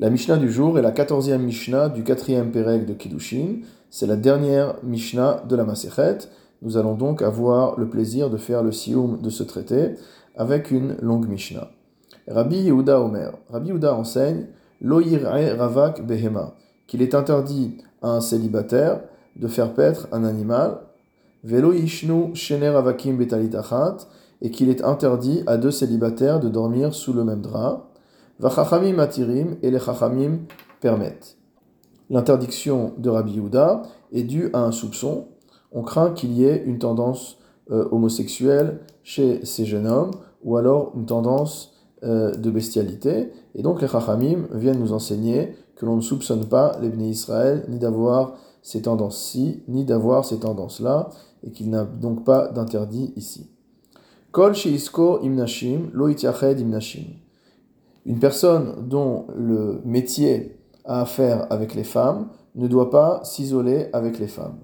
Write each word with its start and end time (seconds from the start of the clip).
La 0.00 0.10
Mishnah 0.10 0.36
du 0.36 0.48
jour 0.48 0.78
est 0.78 0.82
la 0.82 0.92
quatorzième 0.92 1.42
Mishnah 1.42 1.88
du 1.88 2.04
quatrième 2.04 2.52
Pérec 2.52 2.86
de 2.86 2.94
Kiddushin. 2.94 3.62
C'est 3.90 4.06
la 4.06 4.14
dernière 4.14 4.76
Mishnah 4.84 5.42
de 5.48 5.56
la 5.56 5.64
Masechet. 5.64 6.18
Nous 6.62 6.76
allons 6.76 6.94
donc 6.94 7.20
avoir 7.20 7.76
le 7.76 7.88
plaisir 7.88 8.30
de 8.30 8.36
faire 8.36 8.62
le 8.62 8.70
sioum 8.70 9.20
de 9.20 9.28
ce 9.28 9.42
traité 9.42 9.96
avec 10.36 10.70
une 10.70 10.94
longue 11.02 11.26
Mishnah. 11.26 11.72
Rabbi 12.28 12.58
Yehuda 12.58 13.00
Omer. 13.00 13.32
Rabbi 13.50 13.70
Yehuda 13.70 13.92
enseigne 13.92 14.46
Loyir'e 14.80 15.56
ravak 15.58 16.06
behema, 16.06 16.54
qu'il 16.86 17.02
est 17.02 17.16
interdit 17.16 17.78
à 18.00 18.10
un 18.10 18.20
célibataire 18.20 19.00
de 19.34 19.48
faire 19.48 19.74
paître 19.74 20.06
un 20.12 20.22
animal, 20.22 20.78
velo 21.42 21.72
yishnu 21.72 22.36
shener 22.36 22.80
betalitachat, 23.18 23.96
et 24.42 24.52
qu'il 24.52 24.68
est 24.68 24.84
interdit 24.84 25.42
à 25.48 25.56
deux 25.56 25.72
célibataires 25.72 26.38
de 26.38 26.48
dormir 26.48 26.94
sous 26.94 27.12
le 27.12 27.24
même 27.24 27.40
drap. 27.40 27.87
Vachachamim 28.40 29.00
atirim 29.00 29.56
et 29.62 29.70
les 29.70 29.80
chachamim 29.80 30.38
permettent. 30.80 31.36
L'interdiction 32.08 32.92
de 32.96 33.10
Rabbi 33.10 33.32
Yehuda 33.32 33.82
est 34.12 34.22
due 34.22 34.50
à 34.52 34.60
un 34.60 34.70
soupçon. 34.70 35.26
On 35.72 35.82
craint 35.82 36.12
qu'il 36.12 36.32
y 36.32 36.44
ait 36.44 36.62
une 36.64 36.78
tendance 36.78 37.38
euh, 37.70 37.88
homosexuelle 37.90 38.80
chez 39.02 39.44
ces 39.44 39.64
jeunes 39.66 39.88
hommes 39.88 40.12
ou 40.44 40.56
alors 40.56 40.92
une 40.94 41.04
tendance 41.04 41.74
euh, 42.04 42.34
de 42.36 42.50
bestialité. 42.50 43.32
Et 43.56 43.62
donc 43.62 43.82
les 43.82 43.88
chachamim 43.88 44.46
viennent 44.52 44.78
nous 44.78 44.92
enseigner 44.92 45.56
que 45.74 45.84
l'on 45.84 45.96
ne 45.96 46.00
soupçonne 46.00 46.46
pas 46.46 46.78
les 46.80 46.90
bénis 46.90 47.10
Israël 47.10 47.64
ni 47.68 47.78
d'avoir 47.78 48.34
ces 48.62 48.82
tendances-ci, 48.82 49.64
ni 49.66 49.84
d'avoir 49.84 50.24
ces 50.24 50.38
tendances-là, 50.38 51.10
et 51.42 51.50
qu'il 51.50 51.70
n'a 51.70 51.84
donc 51.84 52.24
pas 52.24 52.48
d'interdit 52.48 53.12
ici. 53.16 53.50
Kol 54.30 54.54
sheisko 54.54 55.20
imnashim 55.22 55.90
lo 55.92 56.08
imnashim 56.08 57.04
une 58.08 58.18
personne 58.18 58.88
dont 58.88 59.26
le 59.36 59.82
métier 59.84 60.58
a 60.86 61.02
affaire 61.02 61.46
avec 61.50 61.74
les 61.74 61.84
femmes 61.84 62.28
ne 62.54 62.66
doit 62.66 62.88
pas 62.88 63.20
s'isoler 63.22 63.90
avec 63.92 64.18
les 64.18 64.28
femmes. 64.28 64.56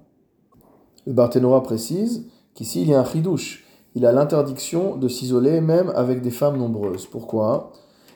Le 1.05 1.13
Barthénora 1.13 1.61
précise 1.61 2.25
qu'ici 2.55 2.81
il 2.81 2.89
y 2.89 2.95
a 2.95 2.99
un 2.99 3.05
chidouche. 3.05 3.63
Il 3.93 4.07
a 4.07 4.11
l'interdiction 4.11 4.97
de 4.97 5.07
s'isoler 5.07 5.61
même 5.61 5.93
avec 5.95 6.23
des 6.23 6.31
femmes 6.31 6.57
nombreuses. 6.57 7.05
Pourquoi? 7.05 7.71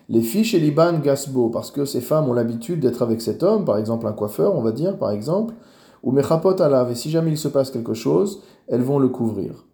Les 0.10 0.24
filles 0.24 0.44
chez 0.44 0.60
Liban 0.60 0.98
gasbo, 0.98 1.50
parce 1.50 1.70
que 1.70 1.86
ces 1.86 2.02
femmes 2.02 2.28
ont 2.28 2.34
l'habitude 2.34 2.80
d'être 2.80 3.04
avec 3.04 3.22
cet 3.22 3.44
homme, 3.44 3.66
par 3.66 3.78
exemple 3.78 4.08
un 4.08 4.14
coiffeur, 4.14 4.56
on 4.56 4.64
va 4.64 4.72
dire, 4.72 4.98
par 4.98 5.12
exemple, 5.12 5.54
ou 6.02 6.12
mechapot 6.12 6.60
alav, 6.60 6.90
et 6.92 6.96
si 6.96 7.12
jamais 7.12 7.30
il 7.30 7.38
se 7.38 7.48
passe 7.48 7.70
quelque 7.70 7.94
chose, 7.94 8.42
elles 8.68 8.82
vont 8.82 8.98
le 8.98 9.10
couvrir. 9.10 9.68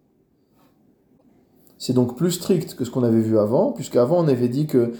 C'est 1.78 1.94
donc 1.94 2.14
plus 2.14 2.32
strict 2.32 2.74
que 2.74 2.84
ce 2.84 2.90
qu'on 2.90 3.04
avait 3.04 3.20
vu 3.20 3.38
avant, 3.38 3.72
puisqu'avant 3.72 4.18
on 4.18 4.28
avait 4.28 4.48
dit 4.48 4.66
que 4.66 4.92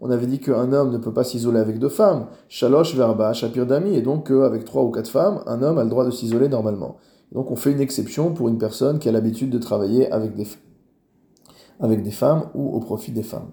On 0.00 0.10
avait 0.10 0.26
dit 0.26 0.38
qu'un 0.40 0.72
homme 0.72 0.90
ne 0.90 0.98
peut 0.98 1.12
pas 1.12 1.24
s'isoler 1.24 1.58
avec 1.58 1.78
deux 1.78 1.88
femmes. 1.88 2.26
Shalosh 2.48 2.94
verba 2.94 3.32
shapir 3.32 3.66
dami. 3.66 3.96
Et 3.96 4.02
donc 4.02 4.30
avec 4.30 4.64
trois 4.64 4.82
ou 4.82 4.90
quatre 4.90 5.10
femmes, 5.10 5.42
un 5.46 5.62
homme 5.62 5.78
a 5.78 5.84
le 5.84 5.90
droit 5.90 6.04
de 6.04 6.10
s'isoler 6.10 6.48
normalement. 6.48 6.96
Donc 7.32 7.50
on 7.50 7.56
fait 7.56 7.72
une 7.72 7.80
exception 7.80 8.32
pour 8.32 8.48
une 8.48 8.58
personne 8.58 8.98
qui 8.98 9.08
a 9.08 9.12
l'habitude 9.12 9.50
de 9.50 9.58
travailler 9.58 10.10
avec 10.12 10.34
des, 10.34 10.46
avec 11.80 12.02
des 12.02 12.12
femmes 12.12 12.44
ou 12.54 12.74
au 12.76 12.80
profit 12.80 13.12
des 13.12 13.22
femmes. 13.22 13.50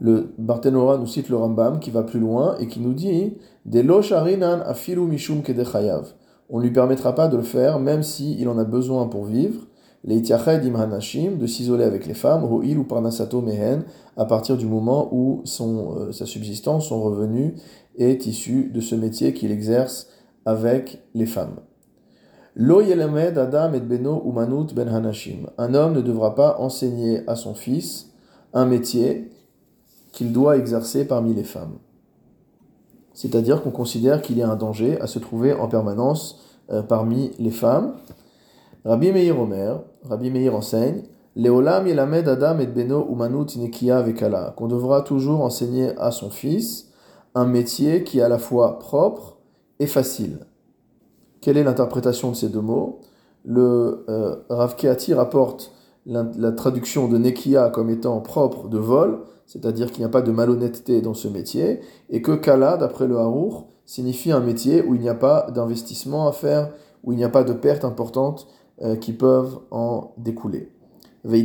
Le 0.00 0.32
Barthénora 0.38 0.96
nous 0.98 1.08
cite 1.08 1.28
le 1.28 1.36
Rambam 1.36 1.80
qui 1.80 1.90
va 1.90 2.04
plus 2.04 2.20
loin 2.20 2.56
et 2.58 2.68
qui 2.68 2.78
nous 2.78 2.94
dit 2.94 3.36
On 6.50 6.58
ne 6.58 6.62
lui 6.62 6.70
permettra 6.70 7.14
pas 7.16 7.26
de 7.28 7.36
le 7.36 7.42
faire 7.42 7.80
même 7.80 8.04
s'il 8.04 8.40
il 8.40 8.48
en 8.48 8.58
a 8.58 8.64
besoin 8.64 9.08
pour 9.08 9.24
vivre 9.24 9.66
de 10.08 11.46
s'isoler 11.46 11.84
avec 11.84 12.06
les 12.06 12.14
femmes, 12.14 12.44
ou 12.44 12.84
parnasato 12.84 13.40
mehen, 13.40 13.84
à 14.16 14.24
partir 14.24 14.56
du 14.56 14.66
moment 14.66 15.08
où 15.12 15.42
euh, 15.60 16.12
sa 16.12 16.26
subsistance, 16.26 16.88
son 16.88 17.02
revenu 17.02 17.54
est 17.98 18.26
issu 18.26 18.70
de 18.72 18.80
ce 18.80 18.94
métier 18.94 19.34
qu'il 19.34 19.52
exerce 19.52 20.08
avec 20.46 21.02
les 21.14 21.26
femmes. 21.26 21.56
Lo 22.56 22.80
adam 22.80 23.72
et 23.74 23.80
beno 23.80 24.22
umanut 24.26 24.74
ben 24.74 24.88
hanashim. 24.88 25.46
Un 25.58 25.74
homme 25.74 25.92
ne 25.92 26.00
devra 26.00 26.34
pas 26.34 26.56
enseigner 26.58 27.22
à 27.28 27.36
son 27.36 27.54
fils 27.54 28.10
un 28.52 28.66
métier 28.66 29.30
qu'il 30.10 30.32
doit 30.32 30.56
exercer 30.56 31.04
parmi 31.06 31.34
les 31.34 31.44
femmes. 31.44 31.78
C'est-à-dire 33.12 33.62
qu'on 33.62 33.70
considère 33.70 34.22
qu'il 34.22 34.38
y 34.38 34.42
a 34.42 34.48
un 34.48 34.56
danger 34.56 35.00
à 35.00 35.06
se 35.06 35.18
trouver 35.18 35.52
en 35.52 35.68
permanence 35.68 36.40
euh, 36.70 36.82
parmi 36.82 37.30
les 37.38 37.50
femmes. 37.50 37.94
Rabbi 38.84 39.12
Meir 39.12 39.38
Omer, 39.38 39.80
Rabbi 40.04 40.30
Meir 40.30 40.54
enseigne, 40.54 41.02
Leolam 41.36 41.86
yelamed 41.86 42.28
adam 42.28 42.58
et 42.58 42.66
beno 42.66 43.06
umanut 43.10 43.56
nekia 43.56 44.02
vekala, 44.02 44.54
qu'on 44.56 44.66
devra 44.66 45.02
toujours 45.02 45.42
enseigner 45.42 45.96
à 45.98 46.10
son 46.10 46.30
fils 46.30 46.90
un 47.34 47.46
métier 47.46 48.02
qui 48.02 48.18
est 48.18 48.22
à 48.22 48.28
la 48.28 48.38
fois 48.38 48.78
propre 48.80 49.38
et 49.78 49.86
facile. 49.86 50.40
Quelle 51.40 51.56
est 51.56 51.62
l'interprétation 51.62 52.30
de 52.30 52.36
ces 52.36 52.48
deux 52.48 52.60
mots? 52.60 53.00
Le 53.44 54.04
euh, 54.08 54.34
Rav 54.48 54.74
rapporte 55.10 55.72
la, 56.06 56.52
traduction 56.52 57.06
de 57.06 57.18
nekia 57.18 57.70
comme 57.70 57.90
étant 57.90 58.20
propre 58.20 58.68
de 58.68 58.78
vol, 58.78 59.20
c'est-à-dire 59.46 59.92
qu'il 59.92 60.00
n'y 60.00 60.06
a 60.06 60.10
pas 60.10 60.22
de 60.22 60.32
malhonnêteté 60.32 61.00
dans 61.00 61.14
ce 61.14 61.28
métier, 61.28 61.80
et 62.10 62.22
que 62.22 62.32
kala, 62.32 62.76
d'après 62.76 63.06
le 63.06 63.18
Harour, 63.18 63.68
signifie 63.86 64.32
un 64.32 64.40
métier 64.40 64.82
où 64.82 64.94
il 64.94 65.00
n'y 65.00 65.08
a 65.08 65.14
pas 65.14 65.50
d'investissement 65.52 66.26
à 66.26 66.32
faire, 66.32 66.72
où 67.04 67.12
il 67.12 67.16
n'y 67.16 67.24
a 67.24 67.28
pas 67.28 67.44
de 67.44 67.52
perte 67.52 67.84
importante 67.84 68.48
euh, 68.82 68.96
qui 68.96 69.12
peuvent 69.12 69.58
en 69.70 70.12
découler. 70.16 70.70
Et 71.24 71.38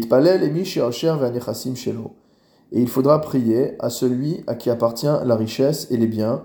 il 2.73 2.87
faudra 2.87 3.21
prier 3.21 3.75
à 3.79 3.89
celui 3.89 4.43
à 4.47 4.55
qui 4.55 4.69
appartient 4.69 5.05
la 5.05 5.35
richesse 5.35 5.87
et 5.89 5.97
les 5.97 6.07
biens, 6.07 6.43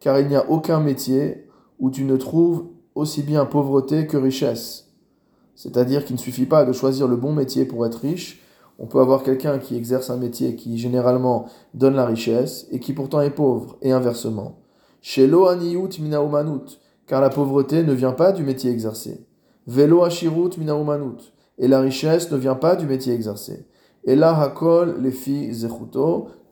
car 0.00 0.18
il 0.18 0.28
n'y 0.28 0.36
a 0.36 0.50
aucun 0.50 0.80
métier 0.80 1.46
où 1.78 1.90
tu 1.90 2.04
ne 2.04 2.16
trouves 2.16 2.66
aussi 2.94 3.22
bien 3.22 3.44
pauvreté 3.44 4.06
que 4.06 4.16
richesse. 4.16 4.88
C'est-à-dire 5.54 6.04
qu'il 6.04 6.16
ne 6.16 6.20
suffit 6.20 6.46
pas 6.46 6.64
de 6.64 6.72
choisir 6.72 7.06
le 7.06 7.16
bon 7.16 7.32
métier 7.32 7.64
pour 7.64 7.84
être 7.84 8.00
riche. 8.00 8.42
On 8.78 8.86
peut 8.86 9.00
avoir 9.00 9.22
quelqu'un 9.22 9.58
qui 9.58 9.76
exerce 9.76 10.08
un 10.10 10.16
métier 10.16 10.56
qui 10.56 10.78
généralement 10.78 11.46
donne 11.74 11.96
la 11.96 12.06
richesse 12.06 12.66
et 12.70 12.80
qui 12.80 12.94
pourtant 12.94 13.20
est 13.20 13.30
pauvre, 13.30 13.76
et 13.82 13.92
inversement. 13.92 14.60
Shelo 15.02 15.48
aniyut 15.48 15.98
mina 16.00 16.22
car 17.10 17.20
la 17.20 17.28
pauvreté 17.28 17.82
ne 17.82 17.92
vient 17.92 18.12
pas 18.12 18.30
du 18.30 18.44
métier 18.44 18.70
exercé. 18.70 19.26
Velo 19.66 20.04
ashirut 20.04 20.50
et 21.58 21.66
la 21.66 21.80
richesse 21.80 22.30
ne 22.30 22.36
vient 22.36 22.54
pas 22.54 22.76
du 22.76 22.86
métier 22.86 23.12
exercé. 23.12 23.66
Et 24.04 24.14
là, 24.14 24.40
hakol 24.40 25.02
les 25.02 25.12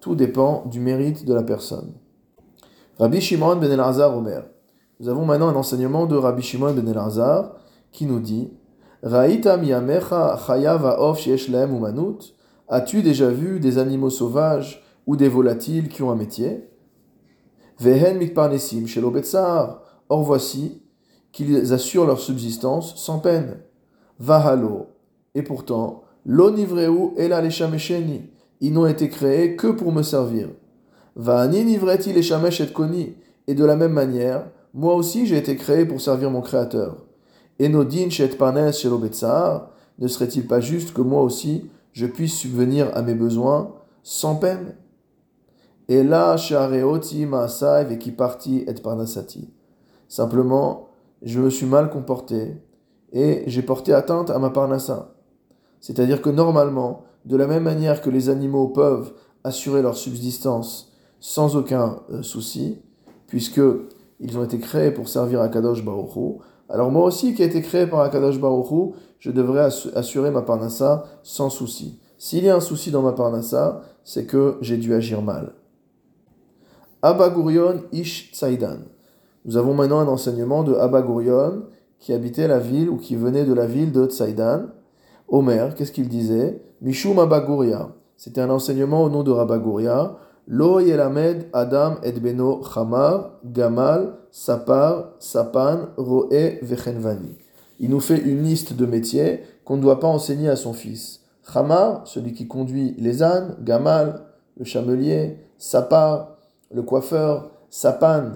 tout 0.01 0.17
dépend 0.17 0.65
du 0.67 0.81
mérite 0.81 1.25
de 1.25 1.33
la 1.33 1.45
personne. 1.45 1.93
Rabbi 2.99 3.21
Shimon 3.21 3.55
ben 3.55 3.71
Elazar 3.71 4.17
Omer. 4.17 4.43
Nous 4.99 5.09
avons 5.09 5.25
maintenant 5.25 5.47
un 5.47 5.55
enseignement 5.55 6.07
de 6.07 6.17
Rabbi 6.17 6.43
Shimon 6.43 6.73
ben 6.73 6.89
Elazar 6.89 7.55
qui 7.93 8.07
nous 8.07 8.19
dit 8.19 8.51
Ra'ita 9.05 9.59
miyamecha 9.59 10.41
of 10.99 11.25
umanut. 11.25 12.35
As-tu 12.67 13.03
déjà 13.03 13.31
vu 13.31 13.61
des 13.61 13.79
animaux 13.79 14.11
sauvages 14.11 14.83
ou 15.07 15.15
des 15.15 15.29
volatiles 15.29 15.89
qui 15.89 16.03
ont 16.03 16.11
un 16.11 16.17
métier? 16.17 16.69
Vehen. 17.79 18.19
Or 20.09 20.23
voici 20.23 20.83
qu'ils 21.33 21.73
assurent 21.73 22.07
leur 22.07 22.21
subsistance 22.21 22.97
sans 22.97 23.19
peine. 23.19 23.59
Vahalo. 24.19 24.87
Et 25.35 25.43
pourtant, 25.43 26.03
l'onivreu 26.25 27.13
et 27.17 27.29
la 27.29 27.41
leshamesheni. 27.41 28.23
Ils 28.61 28.73
n'ont 28.73 28.87
été 28.87 29.09
créés 29.09 29.57
que 29.57 29.69
pour 29.69 29.93
me 29.93 30.03
servir. 30.03 30.49
Vahani 31.17 31.65
nivreti 31.65 32.13
leshamesh 32.13 32.61
et 32.61 32.73
koni. 32.73 33.15
Et 33.47 33.55
de 33.55 33.65
la 33.65 33.77
même 33.77 33.93
manière, 33.93 34.47
moi 34.75 34.95
aussi 34.95 35.27
j'ai 35.27 35.37
été 35.37 35.57
créé 35.57 35.85
pour 35.85 36.01
servir 36.01 36.31
mon 36.31 36.41
Créateur. 36.41 36.97
Enodin 37.61 38.11
shet 38.11 38.37
shelobetzar. 38.73 39.71
Ne 39.99 40.07
serait-il 40.07 40.47
pas 40.47 40.61
juste 40.61 40.93
que 40.93 41.03
moi 41.03 41.23
aussi 41.23 41.71
je 41.93 42.07
puisse 42.07 42.35
subvenir 42.35 42.91
à 42.97 43.03
mes 43.03 43.15
besoins 43.15 43.75
sans 44.03 44.37
peine? 44.37 44.77
Et 45.89 46.05
là, 46.05 46.37
et 47.91 47.99
parti 48.13 48.65
et. 48.67 49.49
Simplement, 50.09 50.89
je 51.23 51.41
me 51.41 51.51
suis 51.51 51.67
mal 51.67 51.91
comporté 51.91 52.57
et 53.13 53.45
j'ai 53.47 53.63
porté 53.63 53.93
atteinte 53.93 54.31
à 54.31 54.39
ma 54.39 54.51
parnassa. 54.51 55.15
C'est-à-dire 55.81 56.23
que 56.23 56.31
normalement, 56.31 57.05
de 57.25 57.37
la 57.37 57.47
même 57.47 57.63
manière 57.63 58.03
que 58.03 58.11
les 58.11 58.29
animaux 58.29 58.69
peuvent 58.69 59.13
assurer 59.45 59.83
leur 59.83 59.97
subsistance 59.97 60.93
sans 61.21 61.57
aucun 61.57 62.01
euh, 62.11 62.23
souci, 62.23 62.81
puisque 63.27 63.61
ils 64.21 64.39
ont 64.39 64.45
été 64.45 64.59
créés 64.59 64.91
pour 64.91 65.09
servir 65.09 65.41
à 65.41 65.49
Kadosh 65.49 65.85
Baruch 65.85 66.41
alors 66.69 66.91
moi 66.91 67.05
aussi 67.05 67.35
qui 67.35 67.43
ai 67.43 67.47
été 67.47 67.63
créé 67.63 67.87
par 67.87 68.01
Akadosh 68.01 68.39
Baruch 68.39 68.95
je 69.19 69.31
devrais 69.31 69.71
assurer 69.95 70.31
ma 70.31 70.43
parnassa 70.43 71.05
sans 71.23 71.51
souci. 71.51 71.99
S'il 72.19 72.45
y 72.45 72.51
a 72.51 72.57
un 72.57 72.61
souci 72.61 72.91
dans 72.91 73.03
ma 73.03 73.13
parnassa, 73.13 73.83
c'est 74.05 74.27
que 74.27 74.59
j'ai 74.61 74.77
dû 74.77 74.93
agir 74.95 75.23
mal. 75.23 75.55
Abba 77.01 77.33
Ish 77.93 78.33
Tzaidan. 78.33 78.79
Nous 79.49 79.57
avons 79.57 79.73
maintenant 79.73 80.01
un 80.01 80.09
enseignement 80.09 80.63
de 80.63 80.75
Abba 80.75 81.01
Gurion 81.01 81.63
qui 81.99 82.13
habitait 82.13 82.49
la 82.49 82.59
ville 82.59 82.91
ou 82.91 82.99
qui 82.99 83.17
venait 83.17 83.47
de 83.47 83.55
la 83.55 83.65
ville 83.65 83.93
de 83.93 84.05
Tzaidan. 84.05 84.65
Omer, 85.27 85.75
qu'est-ce 85.75 85.91
qu'il 85.91 86.11
disait? 86.11 86.63
Mishum 86.83 87.19
Abaguria. 87.19 87.89
C'était 88.19 88.43
un 88.43 88.51
enseignement 88.51 89.03
au 89.03 89.09
nom 89.09 89.23
de 89.23 89.31
Rabaguria. 89.31 90.19
Lo 90.49 90.81
yelamed 90.81 91.47
Adam 91.55 91.95
et 92.03 92.13
beno 92.13 92.63
chamar, 92.63 93.39
gamal, 93.43 94.19
sapar, 94.31 95.13
sapan, 95.19 95.89
roe, 95.97 96.59
vechenvani. 96.61 97.39
Il 97.81 97.89
nous 97.89 98.01
fait 98.01 98.19
une 98.19 98.43
liste 98.43 98.75
de 98.75 98.85
métiers 98.85 99.45
qu'on 99.65 99.79
ne 99.79 99.83
doit 99.83 99.99
pas 99.99 100.09
enseigner 100.09 100.51
à 100.51 100.57
son 100.57 100.75
fils. 100.75 101.23
Chamar, 101.51 102.07
celui 102.07 102.35
qui 102.35 102.49
conduit 102.49 102.95
les 102.99 103.23
ânes, 103.23 103.57
gamal, 103.63 104.25
le 104.59 104.67
chamelier, 104.67 105.39
sapar, 105.57 106.37
le 106.71 106.83
coiffeur, 106.83 107.51
sapan, 107.71 108.33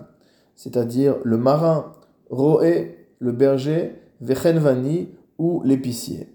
c'est-à-dire 0.62 1.16
le 1.24 1.38
marin, 1.38 1.92
roé, 2.30 3.08
le 3.18 3.32
berger, 3.32 3.96
vechenvani 4.20 5.08
ou 5.36 5.60
l'épicier. 5.64 6.28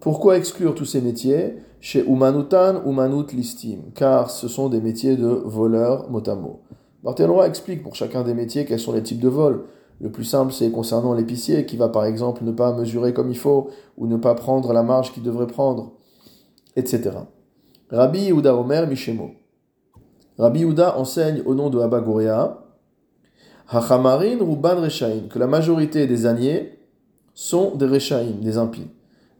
Pourquoi 0.00 0.36
exclure 0.36 0.74
tous 0.74 0.84
ces 0.84 1.00
métiers 1.00 1.54
chez 1.78 2.04
Umanutan, 2.04 2.82
Umanut 2.84 3.32
Listim 3.32 3.92
Car 3.94 4.32
ce 4.32 4.48
sont 4.48 4.68
des 4.68 4.80
métiers 4.80 5.16
de 5.16 5.28
voleurs 5.28 6.10
motamo. 6.10 6.62
Barthélois 7.04 7.46
explique 7.46 7.84
pour 7.84 7.94
chacun 7.94 8.24
des 8.24 8.34
métiers 8.34 8.64
quels 8.64 8.80
sont 8.80 8.92
les 8.92 9.04
types 9.04 9.20
de 9.20 9.28
vols. 9.28 9.66
Le 10.00 10.10
plus 10.10 10.24
simple, 10.24 10.52
c'est 10.52 10.72
concernant 10.72 11.14
l'épicier 11.14 11.64
qui 11.64 11.76
va 11.76 11.88
par 11.88 12.06
exemple 12.06 12.42
ne 12.42 12.50
pas 12.50 12.72
mesurer 12.72 13.12
comme 13.12 13.30
il 13.30 13.38
faut 13.38 13.70
ou 13.96 14.08
ne 14.08 14.16
pas 14.16 14.34
prendre 14.34 14.72
la 14.72 14.82
marge 14.82 15.12
qu'il 15.12 15.22
devrait 15.22 15.46
prendre, 15.46 15.92
etc. 16.74 17.10
Rabbi 17.90 18.18
Yehuda 18.18 18.56
Omer 18.56 18.88
Mishemo. 18.88 19.30
Rabbi 20.38 20.60
Yehuda 20.60 20.98
enseigne 20.98 21.42
au 21.46 21.54
nom 21.54 21.70
de 21.70 21.78
Abba 21.78 22.00
Gouria 22.00 22.64
Hachamarin 23.70 24.38
Ruban 24.38 24.80
Reshaim, 24.80 25.28
que 25.28 25.38
la 25.38 25.46
majorité 25.46 26.06
des 26.06 26.24
âniers 26.24 26.78
sont 27.34 27.74
des 27.76 27.86
Reshaim, 27.86 28.40
des 28.40 28.56
impies. 28.56 28.88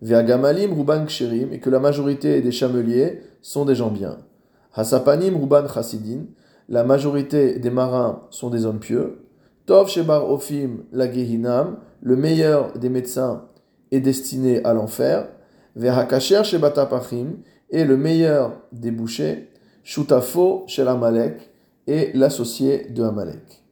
Ve'agamalim 0.03 0.75
Ruban 0.75 1.07
Ksherim, 1.07 1.53
et 1.53 1.61
que 1.61 1.71
la 1.71 1.81
majorité 1.81 2.43
des 2.43 2.53
chameliers 2.53 3.23
sont 3.41 3.65
des 3.65 3.75
gens 3.75 3.91
bien. 3.91 4.19
Hasapanim 4.75 5.35
Ruban 5.35 5.67
Chasidin, 5.67 6.27
la 6.69 6.85
majorité 6.85 7.59
des 7.59 7.71
marins 7.71 8.23
sont 8.29 8.51
des 8.51 8.67
hommes 8.67 8.81
pieux. 8.81 9.25
Tov 9.65 9.89
Shebar 9.89 10.31
Ofim 10.31 10.85
la 10.93 11.11
Gehinam, 11.11 11.79
le 12.03 12.17
meilleur 12.17 12.79
des 12.79 12.91
médecins 12.91 13.47
est 13.91 14.01
destiné 14.01 14.63
à 14.65 14.75
l'enfer. 14.75 15.27
Ve'hakacher 15.75 16.45
Shebatapachim, 16.45 17.39
et 17.71 17.85
le 17.85 17.97
meilleur 17.97 18.61
des 18.73 18.91
bouchers 18.91 19.49
Shutafo 19.83 20.65
shel 20.67 20.89
Amalek 20.89 21.51
et 21.87 22.11
l'associé 22.13 22.91
de 22.91 23.03
Amalek. 23.03 23.65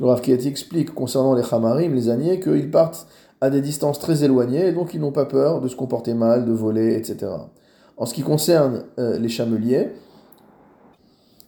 Le 0.00 0.06
Rav 0.06 0.22
explique 0.28 0.94
concernant 0.94 1.34
les 1.34 1.42
Hamarim, 1.52 1.94
les 1.94 2.08
âniers, 2.08 2.40
qu'ils 2.40 2.70
partent 2.70 3.06
à 3.42 3.50
des 3.50 3.60
distances 3.60 3.98
très 3.98 4.24
éloignées 4.24 4.66
et 4.68 4.72
donc 4.72 4.94
ils 4.94 5.00
n'ont 5.00 5.12
pas 5.12 5.26
peur 5.26 5.60
de 5.60 5.68
se 5.68 5.76
comporter 5.76 6.14
mal, 6.14 6.46
de 6.46 6.52
voler, 6.52 6.96
etc. 6.96 7.30
En 7.98 8.06
ce 8.06 8.14
qui 8.14 8.22
concerne 8.22 8.84
euh, 8.98 9.18
les 9.18 9.28
chameliers, 9.28 9.90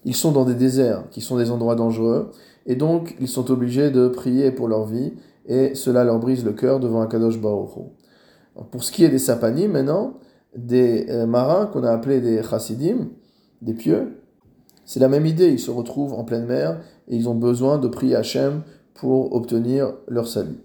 ils 0.04 0.14
sont 0.14 0.32
dans 0.32 0.44
des 0.44 0.54
déserts 0.54 1.08
qui 1.10 1.22
sont 1.22 1.38
des 1.38 1.50
endroits 1.50 1.76
dangereux 1.76 2.30
et 2.66 2.76
donc 2.76 3.16
ils 3.20 3.28
sont 3.28 3.50
obligés 3.50 3.90
de 3.90 4.08
prier 4.08 4.50
pour 4.50 4.68
leur 4.68 4.84
vie 4.84 5.14
et 5.46 5.74
cela 5.74 6.04
leur 6.04 6.18
brise 6.18 6.44
le 6.44 6.52
cœur 6.52 6.78
devant 6.78 7.00
un 7.00 7.06
Kadosh 7.06 7.40
Baruch 7.40 7.70
Pour 8.70 8.84
ce 8.84 8.92
qui 8.92 9.04
est 9.04 9.08
des 9.08 9.18
sapanim 9.18 9.72
maintenant, 9.72 10.18
des 10.54 11.06
euh, 11.08 11.26
marins 11.26 11.66
qu'on 11.66 11.84
a 11.84 11.90
appelés 11.90 12.20
des 12.20 12.42
chassidim, 12.42 13.08
des 13.62 13.72
pieux. 13.72 14.21
C'est 14.92 15.00
la 15.00 15.08
même 15.08 15.24
idée, 15.24 15.48
ils 15.48 15.58
se 15.58 15.70
retrouvent 15.70 16.12
en 16.12 16.22
pleine 16.22 16.44
mer 16.44 16.78
et 17.08 17.16
ils 17.16 17.26
ont 17.26 17.34
besoin 17.34 17.78
de 17.78 17.88
prier 17.88 18.14
Hachem 18.14 18.60
pour 18.92 19.34
obtenir 19.34 19.94
leur 20.06 20.28
salut. 20.28 20.60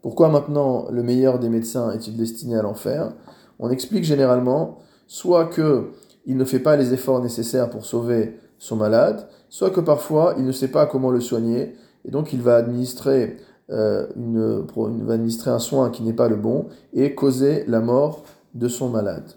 Pourquoi 0.00 0.30
maintenant 0.30 0.86
le 0.90 1.02
meilleur 1.02 1.38
des 1.38 1.50
médecins 1.50 1.90
est-il 1.90 2.16
destiné 2.16 2.56
à 2.56 2.62
l'enfer? 2.62 3.12
On 3.58 3.68
explique 3.68 4.04
généralement 4.04 4.78
soit 5.06 5.44
que 5.44 5.90
il 6.24 6.38
ne 6.38 6.46
fait 6.46 6.60
pas 6.60 6.76
les 6.76 6.94
efforts 6.94 7.20
nécessaires 7.20 7.68
pour 7.68 7.84
sauver 7.84 8.38
son 8.58 8.76
malade, 8.76 9.28
soit 9.50 9.68
que 9.68 9.80
parfois 9.80 10.34
il 10.38 10.46
ne 10.46 10.52
sait 10.52 10.68
pas 10.68 10.86
comment 10.86 11.10
le 11.10 11.20
soigner 11.20 11.74
et 12.06 12.10
donc 12.10 12.32
il 12.32 12.40
va 12.40 12.56
administrer, 12.56 13.36
euh, 13.68 14.06
une, 14.16 14.64
va 15.04 15.12
administrer 15.12 15.50
un 15.50 15.58
soin 15.58 15.90
qui 15.90 16.02
n'est 16.04 16.14
pas 16.14 16.30
le 16.30 16.36
bon 16.36 16.68
et 16.94 17.14
causer 17.14 17.64
la 17.66 17.80
mort 17.80 18.24
de 18.54 18.66
son 18.66 18.88
malade 18.88 19.30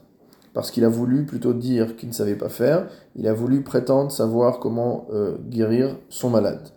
parce 0.56 0.72
qu'il 0.72 0.86
a 0.86 0.90
voulu 0.90 1.26
plutôt 1.26 1.54
dire 1.54 1.98
qu'il 1.98 2.08
ne 2.08 2.14
savait 2.14 2.38
pas 2.38 2.48
faire, 2.48 2.88
il 3.18 3.28
a 3.28 3.34
voulu 3.34 3.62
prétendre 3.62 4.10
savoir 4.10 4.60
comment 4.60 5.06
euh, 5.12 5.36
guérir 5.50 5.98
son 6.08 6.30
malade. 6.30 6.70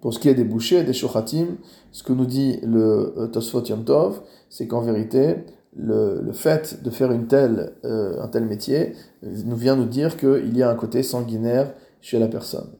Pour 0.00 0.12
ce 0.12 0.18
qui 0.18 0.28
est 0.28 0.34
des 0.34 0.42
bouchers, 0.42 0.82
des 0.82 0.92
shochatim, 0.92 1.56
ce 1.92 2.02
que 2.02 2.12
nous 2.12 2.26
dit 2.26 2.58
le 2.64 3.14
euh, 3.16 3.28
Tosfot 3.28 3.62
Yom 3.62 3.84
Tov, 3.84 4.22
c'est 4.50 4.66
qu'en 4.66 4.80
vérité, 4.80 5.36
le, 5.76 6.32
fait 6.32 6.82
de 6.82 6.90
faire 6.90 7.12
une 7.12 7.28
telle, 7.28 7.74
euh, 7.84 8.20
un 8.20 8.26
tel 8.26 8.44
métier 8.44 8.94
nous 9.22 9.56
vient 9.56 9.76
nous 9.76 9.86
dire 9.86 10.16
qu'il 10.16 10.56
y 10.56 10.62
a 10.64 10.68
un 10.68 10.74
côté 10.74 11.04
sanguinaire 11.04 11.72
chez 12.00 12.18
la 12.18 12.26
personne. 12.26 12.70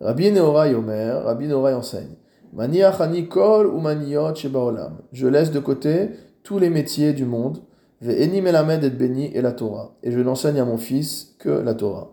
Rabbi 0.00 0.30
Nehorai 0.30 0.76
Omer, 0.76 1.24
Rabbi 1.24 1.48
Nehorai 1.48 1.74
enseigne 1.74 2.14
Je 5.12 5.26
laisse 5.26 5.50
de 5.50 5.58
côté 5.58 6.10
tous 6.44 6.60
les 6.60 6.70
métiers 6.70 7.12
du 7.12 7.24
monde 7.24 7.62
et 8.02 8.26
et 9.36 9.42
la 9.42 9.52
Torah. 9.52 9.94
Et 10.02 10.10
je 10.10 10.20
n'enseigne 10.20 10.58
à 10.58 10.64
mon 10.64 10.78
fils 10.78 11.34
que 11.38 11.50
la 11.50 11.74
Torah. 11.74 12.12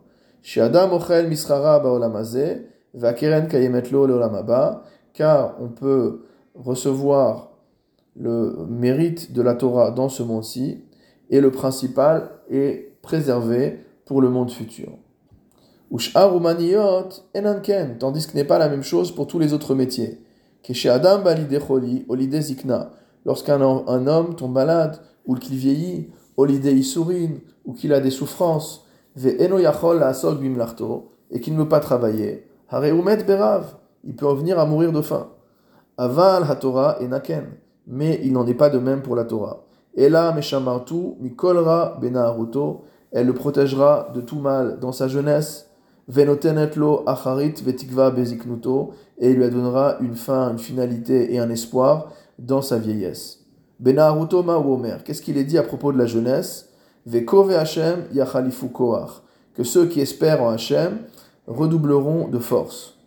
Car 5.13 5.55
on 5.59 5.69
peut 5.69 6.21
recevoir 6.55 7.51
le 8.15 8.65
mérite 8.69 9.31
de 9.31 9.41
la 9.41 9.53
Torah 9.55 9.91
dans 9.91 10.09
ce 10.09 10.23
monde-ci, 10.23 10.83
et 11.29 11.39
le 11.41 11.51
principal 11.51 12.31
est 12.49 12.97
préservé 13.01 13.79
pour 14.05 14.21
le 14.21 14.29
monde 14.29 14.51
futur. 14.51 14.89
Tandis 17.99 18.27
que 18.27 18.35
n'est 18.35 18.43
pas 18.43 18.57
la 18.57 18.69
même 18.69 18.83
chose 18.83 19.11
pour 19.13 19.27
tous 19.27 19.39
les 19.39 19.53
autres 19.53 19.75
métiers. 19.75 20.21
Lorsqu'un 23.25 23.61
homme 23.61 24.35
tombe 24.35 24.53
malade, 24.53 24.99
ou 25.27 25.35
qu'il 25.35 25.57
vieillit, 25.57 26.09
l'idée 26.45 26.81
sourine, 26.81 27.39
ou 27.65 27.73
qu'il 27.73 27.93
a 27.93 27.99
des 27.99 28.09
souffrances, 28.09 28.87
et 29.15 29.37
qu'il 31.39 31.53
ne 31.53 31.59
veut 31.59 31.69
pas 31.69 31.79
travailler, 31.79 32.47
il 32.71 34.15
peut 34.15 34.27
en 34.27 34.33
venir 34.33 34.59
à 34.59 34.65
mourir 34.65 34.91
de 34.91 35.01
faim. 35.01 35.27
Aval 35.97 36.43
ha-Torah 36.43 36.97
et 37.01 37.07
naken, 37.07 37.45
mais 37.87 38.19
il 38.23 38.33
n'en 38.33 38.45
est 38.45 38.53
pas 38.53 38.69
de 38.69 38.77
même 38.77 39.01
pour 39.01 39.15
la 39.15 39.25
Torah. 39.25 39.63
Et 39.95 40.09
là, 40.09 40.31
meshamartu, 40.31 41.15
mikolra 41.19 41.97
benaharuto, 41.99 42.83
elle 43.11 43.25
le 43.25 43.33
protégera 43.33 44.11
de 44.13 44.21
tout 44.21 44.39
mal 44.39 44.79
dans 44.79 44.91
sa 44.91 45.07
jeunesse, 45.07 45.71
venotenetlo 46.07 47.03
acharit 47.07 47.55
vetikva 47.65 48.11
beziknuto, 48.11 48.91
et 49.17 49.31
il 49.31 49.37
lui 49.37 49.49
donnera 49.49 49.97
une 50.01 50.15
fin, 50.15 50.51
une 50.51 50.59
finalité 50.59 51.33
et 51.33 51.39
un 51.39 51.49
espoir 51.49 52.11
dans 52.37 52.61
sa 52.61 52.77
vieillesse. 52.77 53.46
Qu'est-ce 53.83 55.21
qu'il 55.21 55.37
est 55.37 55.43
dit 55.43 55.57
à 55.57 55.63
propos 55.63 55.91
de 55.91 55.97
la 55.97 56.05
jeunesse? 56.05 56.69
Vekove 57.05 57.51
Hashem 57.51 58.05
yachalifu 58.13 58.69
koach. 58.69 59.21
Que 59.53 59.63
ceux 59.63 59.87
qui 59.87 60.01
espèrent 60.01 60.43
en 60.43 60.49
Hashem 60.49 60.99
redoubleront 61.47 62.27
de 62.27 62.39
force. 62.39 62.97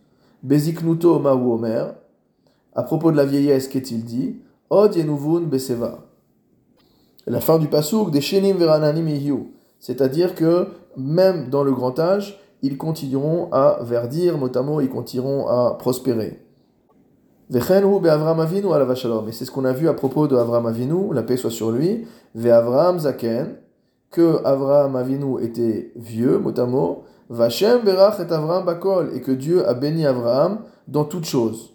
Beziknuto. 0.43 1.23
À 2.75 2.83
propos 2.83 3.11
de 3.11 3.17
la 3.17 3.25
vieillesse, 3.25 3.69
qu'est-il 3.69 4.05
dit? 4.05 4.41
Yenuvun. 4.71 5.49
La 7.27 7.41
fin 7.41 7.59
du 7.59 7.67
pasouk 7.67 8.11
des 8.11 8.21
shenim 8.21 8.57
verananim 8.57 9.09
C'est-à-dire 9.79 10.35
que 10.35 10.69
même 10.97 11.51
dans 11.51 11.65
le 11.65 11.73
grand 11.73 11.99
âge, 11.99 12.41
ils 12.63 12.79
continueront 12.79 13.51
à 13.53 13.79
verdir, 13.83 14.39
notamment 14.39 14.81
ils 14.81 14.89
continueront 14.89 15.47
à 15.49 15.77
prospérer. 15.79 16.41
Et 17.53 17.59
c'est 17.59 19.45
ce 19.45 19.51
qu'on 19.51 19.65
a 19.65 19.73
vu 19.73 19.89
à 19.89 19.95
propos 19.95 20.29
de 20.29 20.37
Avram 20.37 20.67
Avinu, 20.67 21.13
la 21.13 21.25
paix 21.25 21.37
soit 21.37 21.51
sur 21.51 21.73
lui. 21.73 22.07
Avram 22.37 23.01
Zaken, 23.01 23.57
que 24.13 24.41
Avram 24.45 24.95
Avinu 24.95 25.43
était 25.43 25.91
vieux, 25.97 26.39
mot 26.39 26.53
à. 26.57 27.03
Vachem 27.29 27.83
Berach 27.83 28.21
et 28.21 28.33
Avram 28.33 28.65
Bakol, 28.65 29.11
et 29.15 29.21
que 29.21 29.33
Dieu 29.33 29.69
a 29.69 29.75
béni 29.75 30.07
Avram 30.07 30.61
dans 30.87 31.05
toutes 31.05 31.25
choses. 31.25 31.75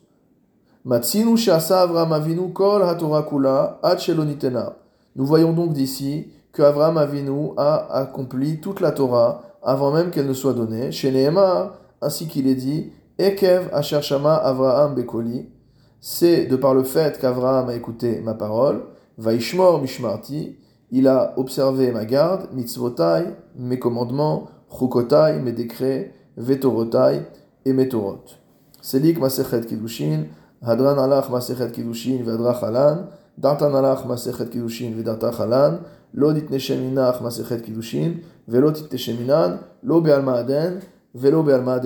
Matsinu 0.86 1.36
Shasa 1.36 1.82
Avram 1.82 2.14
Avinu 2.14 2.54
Kol 2.54 2.82
HaTorah 2.82 3.24
Kula 3.24 3.82
Nous 5.18 5.26
voyons 5.26 5.52
donc 5.52 5.74
d'ici 5.74 6.32
que 6.54 6.62
Avram 6.62 6.98
Avinu 6.98 7.50
a 7.58 7.98
accompli 8.00 8.62
toute 8.62 8.80
la 8.80 8.94
Torah 8.94 9.42
avant 9.62 9.92
même 9.92 10.10
qu'elle 10.10 10.28
ne 10.28 10.34
soit 10.34 10.54
donnée. 10.54 10.94
Chez 10.94 11.12
Nehemar, 11.12 11.74
ainsi 12.02 12.28
qu'il 12.28 12.48
est 12.48 12.56
dit, 12.56 12.94
Ekev 13.18 13.70
Asher 13.74 14.02
Shama 14.02 14.36
Avraham 14.36 14.96
Bekoli 14.96 15.50
c'est 16.02 16.46
de 16.46 16.56
par 16.56 16.74
le 16.74 16.84
fait 16.84 17.20
qu'Avraham 17.20 17.70
a 17.70 17.76
écouté 17.76 18.22
ma 18.22 18.34
parole, 18.34 18.84
Vaishmor 19.18 19.82
Mishmarti, 19.82 20.58
il 20.92 21.08
a 21.08 21.34
observé 21.38 21.92
ma 21.92 22.06
garde, 22.06 22.50
mitzvotai, 22.54 23.26
mes 23.56 23.80
commandements, 23.80 24.48
chukotai, 24.70 25.40
mes 25.40 25.52
décrets, 25.52 26.14
vetorotai 26.38 27.22
et 27.66 27.74
mes 27.74 27.90
torot. 27.90 28.24
Selik 28.82 29.20
Masechet 29.20 29.62
Kiddushin, 29.62 30.28
Hadran 30.62 30.98
Alach 30.98 31.30
Masechet 31.30 31.72
Kiddushin, 31.72 32.24
Vedrach 32.24 32.64
Alan, 32.64 33.08
Dartanalach 33.38 34.06
Masechet 34.06 34.50
Kiddushin 34.50 34.94
Vedata 34.94 35.32
Chalan, 35.32 35.80
Lo 36.14 36.34
Ditnesheminach 36.34 37.22
Masechet 37.22 37.62
Kiddushin, 37.62 38.20
Velo 38.48 38.72
Titnesheminad, 38.72 39.60
Lo 39.84 40.02
Bealma 40.02 40.44
Velo 41.14 41.44
Bealma. 41.44 41.80